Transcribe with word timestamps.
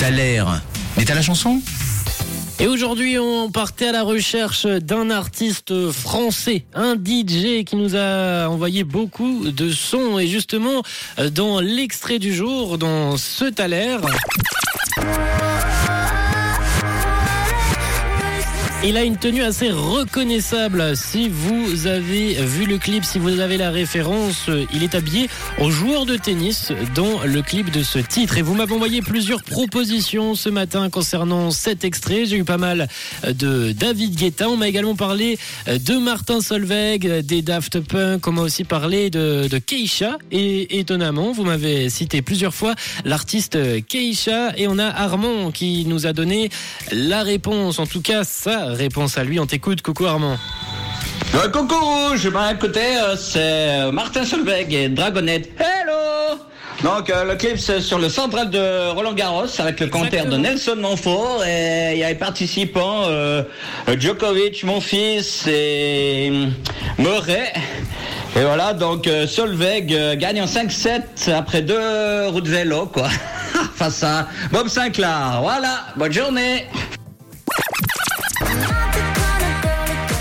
Thaler. 0.00 0.42
Mais 0.96 1.04
t'as 1.04 1.14
la 1.14 1.20
chanson 1.20 1.60
Et 2.58 2.66
aujourd'hui, 2.66 3.18
on 3.18 3.50
partait 3.50 3.88
à 3.88 3.92
la 3.92 4.02
recherche 4.02 4.64
d'un 4.64 5.10
artiste 5.10 5.90
français, 5.90 6.64
un 6.74 6.94
DJ 6.94 7.64
qui 7.66 7.76
nous 7.76 7.96
a 7.96 8.48
envoyé 8.48 8.82
beaucoup 8.82 9.50
de 9.50 9.70
sons. 9.70 10.18
Et 10.18 10.26
justement, 10.26 10.82
dans 11.34 11.60
l'extrait 11.60 12.18
du 12.18 12.34
jour, 12.34 12.78
dans 12.78 13.18
ce 13.18 13.44
Thaler. 13.44 13.98
Il 18.82 18.96
a 18.96 19.04
une 19.04 19.18
tenue 19.18 19.42
assez 19.42 19.70
reconnaissable. 19.70 20.96
Si 20.96 21.28
vous 21.28 21.86
avez 21.86 22.32
vu 22.32 22.64
le 22.64 22.78
clip, 22.78 23.04
si 23.04 23.18
vous 23.18 23.38
avez 23.38 23.58
la 23.58 23.70
référence, 23.70 24.48
il 24.72 24.82
est 24.82 24.94
habillé 24.94 25.28
en 25.58 25.70
joueur 25.70 26.06
de 26.06 26.16
tennis 26.16 26.72
dans 26.94 27.22
le 27.22 27.42
clip 27.42 27.70
de 27.70 27.82
ce 27.82 27.98
titre. 27.98 28.38
Et 28.38 28.42
vous 28.42 28.54
m'avez 28.54 28.72
envoyé 28.72 29.02
plusieurs 29.02 29.42
propositions 29.42 30.34
ce 30.34 30.48
matin 30.48 30.88
concernant 30.88 31.50
cet 31.50 31.84
extrait. 31.84 32.24
J'ai 32.24 32.38
eu 32.38 32.44
pas 32.44 32.56
mal 32.56 32.88
de 33.28 33.72
David 33.72 34.14
Guetta. 34.14 34.48
On 34.48 34.56
m'a 34.56 34.68
également 34.68 34.96
parlé 34.96 35.38
de 35.66 35.98
Martin 35.98 36.40
Solveig, 36.40 37.20
des 37.22 37.42
Daft 37.42 37.80
Punk. 37.80 38.26
On 38.26 38.32
m'a 38.32 38.42
aussi 38.42 38.64
parlé 38.64 39.10
de, 39.10 39.46
de 39.46 39.58
Keisha. 39.58 40.16
Et 40.32 40.78
étonnamment, 40.78 41.32
vous 41.32 41.44
m'avez 41.44 41.90
cité 41.90 42.22
plusieurs 42.22 42.54
fois 42.54 42.74
l'artiste 43.04 43.58
Keisha. 43.88 44.56
Et 44.56 44.68
on 44.68 44.78
a 44.78 44.86
Armand 44.86 45.50
qui 45.50 45.84
nous 45.84 46.06
a 46.06 46.14
donné 46.14 46.48
la 46.92 47.22
réponse. 47.22 47.78
En 47.78 47.86
tout 47.86 48.00
cas, 48.00 48.24
ça 48.24 48.69
réponse 48.74 49.18
à 49.18 49.24
lui. 49.24 49.38
On 49.38 49.46
t'écoute, 49.46 49.82
coucou 49.82 50.06
Armand. 50.06 50.36
Euh, 51.34 51.48
coucou 51.48 51.74
Rouge, 51.74 52.28
ben 52.30 52.50
écoutez, 52.50 52.96
euh, 52.96 53.16
c'est 53.16 53.38
euh, 53.38 53.92
Martin 53.92 54.24
Solveig 54.24 54.74
et 54.74 54.88
Dragonette. 54.88 55.50
Hello 55.58 56.00
donc 56.82 57.10
euh, 57.10 57.24
le 57.24 57.34
clip 57.34 57.58
c'est 57.58 57.82
sur 57.82 57.98
le 57.98 58.08
central 58.08 58.48
de 58.48 58.90
Roland 58.92 59.12
Garros 59.12 59.44
avec 59.58 59.80
le 59.80 59.88
commentaire 59.88 60.24
de 60.24 60.36
Nelson 60.38 60.76
Montfort 60.76 61.44
et 61.44 61.92
il 61.92 61.98
y 61.98 62.04
a 62.04 62.08
les 62.08 62.14
participants 62.14 63.02
euh, 63.06 63.42
Djokovic, 63.98 64.64
mon 64.64 64.80
fils 64.80 65.46
et 65.46 66.32
Murray. 66.98 67.52
Et 68.34 68.42
voilà, 68.42 68.72
donc 68.72 69.06
euh, 69.06 69.26
Solveig 69.26 69.92
euh, 69.92 70.16
gagne 70.16 70.40
en 70.40 70.46
5-7 70.46 71.30
après 71.34 71.60
deux 71.60 72.28
roues 72.28 72.40
de 72.40 72.48
vélo 72.48 72.86
quoi. 72.86 73.08
Face 73.74 74.02
à 74.02 74.28
Bob 74.50 74.68
Sinclair. 74.68 75.40
Voilà, 75.42 75.80
bonne 75.96 76.12
journée 76.12 76.66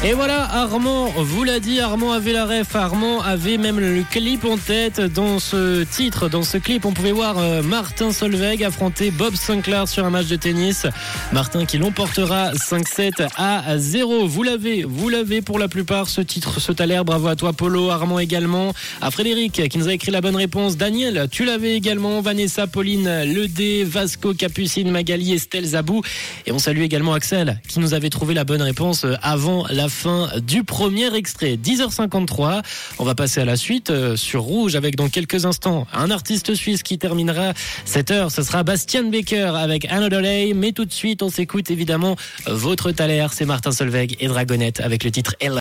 Et 0.02 0.14
voilà, 0.14 0.50
Armand 0.50 1.08
vous 1.18 1.44
l'a 1.44 1.60
dit, 1.60 1.82
Armand 1.82 2.14
avait 2.14 2.32
la 2.32 2.46
ref, 2.46 2.74
Armand 2.74 3.20
avait 3.20 3.58
même 3.58 3.82
le 3.82 4.02
clip 4.10 4.46
en 4.46 4.58
tête. 4.58 5.02
Dans 5.02 5.40
ce 5.40 5.84
titre, 5.84 6.30
dans 6.30 6.42
ce 6.42 6.58
clip, 6.58 6.86
on 6.86 6.94
pouvait 6.94 7.12
voir 7.12 7.38
euh, 7.38 7.62
Martin 7.62 8.14
Solveig 8.14 8.64
affronter 8.64 9.12
Bob 9.12 9.36
Sinclair 9.36 9.90
sur 9.90 10.06
un 10.06 10.10
match 10.10 10.28
de 10.28 10.38
tennis. 10.38 10.88
Martin 11.34 11.66
qui 11.66 11.78
l'emportera 11.78 12.54
5-7 12.54 13.28
à 13.36 13.78
0. 13.78 14.26
Vous 14.26 14.42
l'avez, 14.42 14.86
vous 14.86 15.10
l'avez 15.10 15.42
pour 15.42 15.60
la 15.60 15.68
plupart 15.68 16.08
ce 16.08 16.22
titre, 16.22 16.62
ce 16.62 16.72
taler. 16.72 17.02
Bravo 17.06 17.28
à 17.28 17.36
toi, 17.36 17.52
Polo, 17.52 17.90
Armand 17.90 18.20
également. 18.20 18.74
À 19.02 19.12
Frédéric 19.12 19.68
qui 19.68 19.78
nous 19.78 19.90
a 19.90 19.94
écrit 19.94 20.14
la 20.14 20.22
bonne 20.22 20.38
réponse. 20.38 20.78
Daniel, 20.78 21.28
tu 21.30 21.44
l'avais 21.44 21.76
également. 21.76 22.22
Vanessa, 22.22 22.68
Pauline, 22.68 23.26
Ledé, 23.26 23.84
Vasco, 23.84 24.34
Capucine, 24.34 24.92
Magali, 24.92 25.34
Estelle, 25.34 25.66
Zabou. 25.66 26.04
Et 26.46 26.54
on 26.54 26.60
salue 26.60 26.84
également 26.84 27.12
Axel 27.12 27.60
qui 27.68 27.82
nous 27.82 27.94
avait 27.94 28.10
trouvé 28.10 28.34
la 28.34 28.46
bonne 28.46 28.62
réponse 28.62 29.04
euh, 29.04 29.16
avant 29.22 29.66
la 29.70 29.89
fin 29.90 30.30
du 30.42 30.64
premier 30.64 31.14
extrait. 31.16 31.58
10h53. 31.58 32.62
On 33.00 33.04
va 33.04 33.16
passer 33.16 33.42
à 33.42 33.46
la 33.46 33.56
suite 33.56 33.90
euh, 33.90 34.16
sur 34.16 34.42
Rouge 34.42 34.76
avec 34.76 34.96
dans 34.96 35.10
quelques 35.10 35.46
instants 35.46 35.88
un 35.94 36.12
artiste 36.12 36.56
suisse 36.56 36.84
qui 36.84 36.98
terminera 36.98 37.54
cette 37.86 38.12
heure. 38.12 38.32
Ce 38.32 38.44
sera 38.44 38.64
Bastian 38.64 39.06
Becker 39.06 39.52
avec 39.56 39.86
Another 39.92 40.22
Day. 40.22 40.54
Mais 40.56 40.72
tout 40.72 40.86
de 40.86 40.94
suite, 40.94 41.24
on 41.24 41.30
s'écoute 41.30 41.72
évidemment 41.72 42.16
votre 42.46 42.92
Thaler. 42.92 43.28
C'est 43.32 43.46
Martin 43.46 43.72
Solveig 43.72 44.16
et 44.20 44.28
Dragonette 44.28 44.80
avec 44.80 45.04
le 45.04 45.12
titre. 45.12 45.36